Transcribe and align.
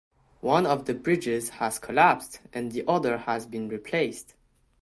One 0.39 0.65
of 0.65 0.85
the 0.85 0.95
bridges 0.95 1.49
has 1.49 1.77
collapsed 1.77 2.39
and 2.53 2.71
the 2.71 2.83
other 2.87 3.19
has 3.19 3.45
been 3.45 3.67
replaced. 3.69 4.33